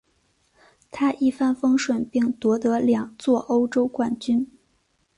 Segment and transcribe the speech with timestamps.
[0.89, 4.49] 他一帆风顺并夺得两座欧洲冠军。